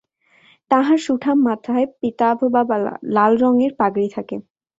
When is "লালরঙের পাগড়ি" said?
3.15-4.07